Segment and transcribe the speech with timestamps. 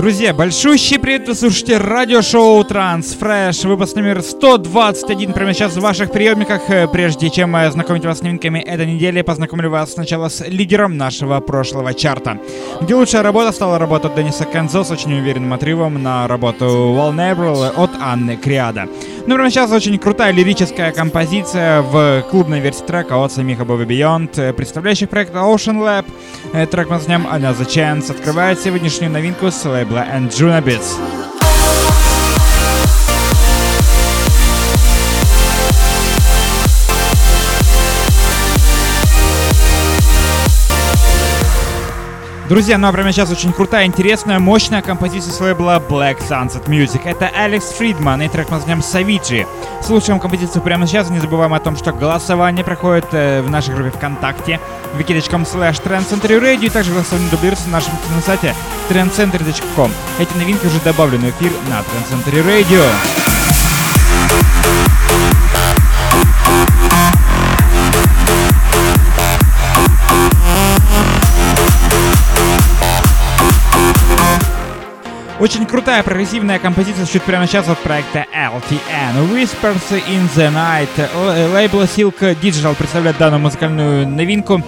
[0.00, 6.62] Друзья, большущий привет, вы слушаете радиошоу Трансфреш, выпуск номер 121, прямо сейчас в ваших приемниках.
[6.70, 10.96] Э, прежде чем э, знакомить вас с новинками этой недели, познакомлю вас сначала с лидером
[10.96, 12.38] нашего прошлого чарта,
[12.80, 17.90] где лучшая работа стала работа Дениса Кензо с очень уверенным отрывом на работу Vulnerable от
[18.00, 18.88] Анны Криада.
[19.26, 24.40] Ну, прямо сейчас очень крутая лирическая композиция в клубной версии трека от самих Above Beyond,
[24.40, 26.06] э, представляющих проект Ocean Lab.
[26.66, 31.19] Трек мы назовем Another Chance открывает сегодняшнюю новинку с лейбла Labla and
[42.50, 47.02] Друзья, ну а прямо сейчас очень крутая, интересная, мощная композиция с лейбла Black Sunset Music.
[47.04, 49.46] Это Алекс Фридман и трек названием Савиджи.
[49.80, 51.10] Слушаем композицию прямо сейчас.
[51.10, 54.58] Не забываем о том, что голосование проходит э, в нашей группе ВКонтакте
[54.98, 57.92] wiki.com slash trendcenterradio и также голосование дублируется на нашем
[58.26, 58.52] сайте
[58.88, 59.92] trendcenter.com.
[60.18, 63.39] Эти новинки уже добавлены в эфир на Trend Center Radio.
[75.90, 79.28] Крутая прогрессивная композиция чуть прямо сейчас от проекта LTN.
[79.32, 81.52] Whispers in the Night.
[81.52, 84.62] Лейбл Silk Digital представляет данную музыкальную новинку.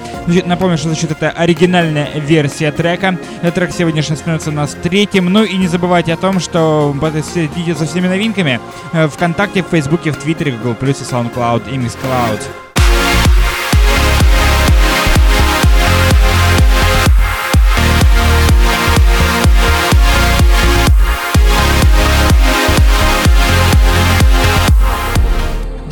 [0.45, 3.17] Напомню, что за счет это оригинальная версия трека.
[3.41, 5.27] Этот трек сегодня становится у нас третьим.
[5.27, 6.93] Ну и не забывайте о том, что
[7.33, 8.59] следите за всеми новинками
[8.93, 12.72] э, ВКонтакте, в Фейсбуке, в Твиттере, Google+, и SoundCloud и MixCloud.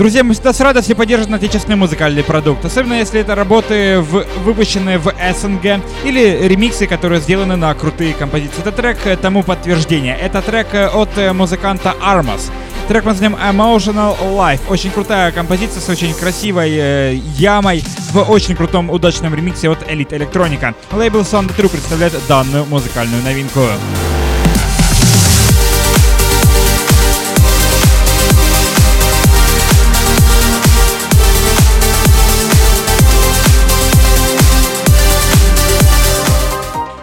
[0.01, 4.97] Друзья, мы всегда с радостью поддерживаем отечественный музыкальный продукт, особенно если это работы, в, выпущенные
[4.97, 8.61] в СНГ, или ремиксы, которые сделаны на крутые композиции.
[8.61, 10.17] Это трек тому подтверждение.
[10.17, 12.51] Это трек от музыканта Armas.
[12.89, 14.62] Трек мы назовем Emotional Life.
[14.71, 20.12] Очень крутая композиция с очень красивой э, ямой в очень крутом удачном ремиксе от Elite
[20.12, 20.75] Electronica.
[20.93, 23.61] Лейбл Sound True представляет данную музыкальную новинку.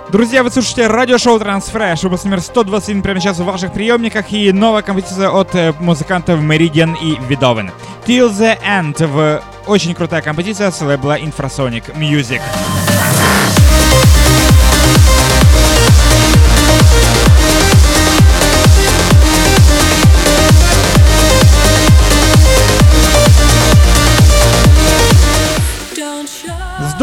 [0.10, 4.82] Друзья, вы слушаете радиошоу Трансфреш, выпуск номер 121 прямо сейчас в ваших приемниках и новая
[4.82, 7.72] композиция от э, музыкантов Meridian и Видовен.
[8.06, 12.42] Till the End в очень крутая композиция с лейбла Infrasonic Music.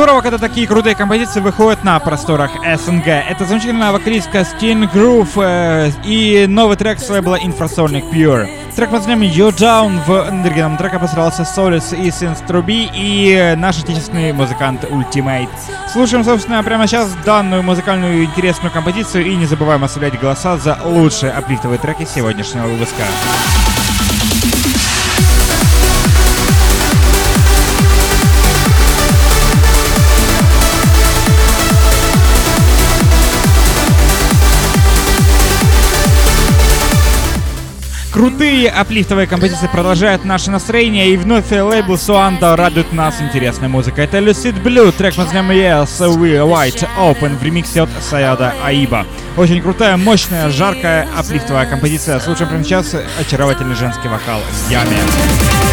[0.05, 3.07] Здорово, когда такие крутые композиции выходят на просторах СНГ.
[3.07, 8.47] Это замечательная вокалистка Skin Groove э, и новый трек с лейбла Infrasonic Pure.
[8.77, 13.83] Трек под названием You Down в оригинальном треке постарался Солис и Синс Труби и наш
[13.83, 15.49] отечественный музыкант Ultimate.
[15.91, 21.33] Слушаем, собственно, прямо сейчас данную музыкальную интересную композицию и не забываем оставлять голоса за лучшие
[21.33, 23.05] аплифтовые треки сегодняшнего выпуска.
[38.15, 44.05] Крутые аплифтовые композиции продолжают наше настроение, и вновь лейбл Суанда радует нас интересной музыкой.
[44.05, 49.05] Это Lucid Blue, трек под названием Yes, We White Open в ремиксе от Саяда Аиба.
[49.37, 52.21] Очень крутая, мощная, жаркая аплифтовая композиция.
[52.21, 55.64] Слушаем прямо сейчас очаровательный женский вокал в яме.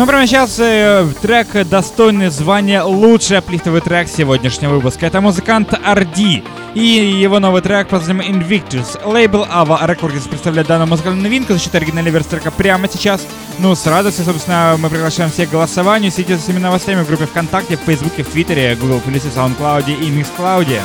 [0.00, 5.04] Ну, прямо сейчас э, трек, достойный звания лучший аплифтовый трек сегодняшнего выпуска.
[5.04, 6.42] Это музыкант RD
[6.74, 8.98] и его новый трек под названием Invictus.
[9.04, 13.26] Лейбл Ava Records представляет данную музыкальную новинку за счет оригинальной версии трека прямо сейчас.
[13.58, 16.10] Ну, с радостью, собственно, мы приглашаем всех к голосованию.
[16.10, 20.80] Следите за всеми новостями в группе ВКонтакте, в Фейсбуке, в Твиттере, Google+, SoundCloud и MixCloud.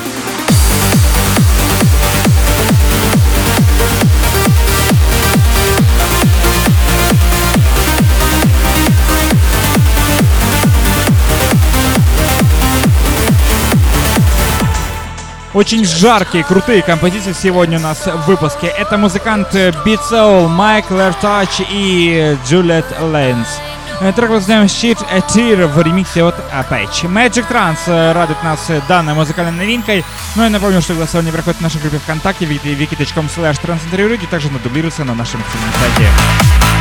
[15.56, 18.68] Очень жаркие, крутые композиции сегодня у нас в выпуске.
[18.68, 23.48] Это музыкант Beat Soul, Майк Лертач и Джулиет Лэнс.
[24.18, 27.06] Трек воздаем Sheet a Tear в ремиксе от Apache.
[27.06, 30.04] Magic Trance радует нас данной музыкальной новинкой.
[30.36, 35.16] Ну и напомню, что голосование проходит в нашей группе ВКонтакте wiki.com slash также надублируется на
[35.16, 35.42] нашем
[35.80, 36.75] сайте.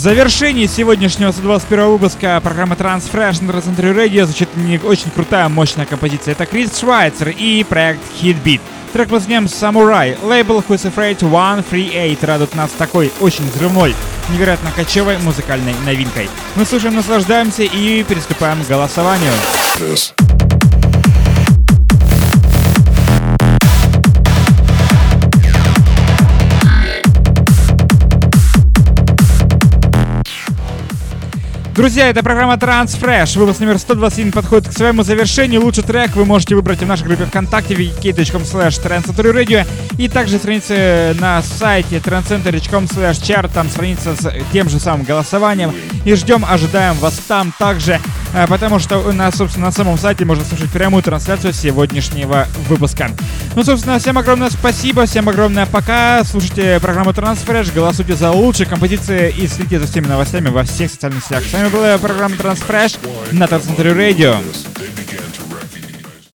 [0.00, 4.48] Завершении сегодняшнего 121 выпуска программы Transfresh на Transcentry Radio звучит
[4.82, 6.32] очень крутая, мощная композиция.
[6.32, 8.60] Это Крис Швайцер и проект Hitbeat.
[8.94, 10.16] Трек под названием Samurai.
[10.26, 13.94] Лейбл Who's Afraid 138 радует нас такой очень взрывной,
[14.30, 16.30] невероятно кочевой музыкальной новинкой.
[16.56, 19.32] Мы слушаем, наслаждаемся и приступаем к голосованию.
[19.80, 20.29] Yes.
[31.80, 33.38] Друзья, это программа Transfresh.
[33.38, 35.62] Выпуск номер 121 подходит к своему завершению.
[35.62, 39.66] Лучший трек вы можете выбрать в нашей группе ВКонтакте wiki.com slash
[39.96, 43.50] и также страницы на сайте transcenter.com slash chart.
[43.54, 45.74] Там страница с тем же самым голосованием.
[46.04, 47.98] И ждем, ожидаем вас там также.
[48.34, 53.10] А, потому что на, собственно, на самом сайте можно слушать прямую трансляцию сегодняшнего выпуска.
[53.56, 56.22] Ну, собственно, всем огромное спасибо, всем огромное пока.
[56.24, 61.24] Слушайте программу Transfresh, голосуйте за лучшие композиции и следите за всеми новостями во всех социальных
[61.24, 61.42] сетях.
[61.44, 62.98] С вами была программа Transfresh
[63.32, 64.36] на Трансцентре Radio.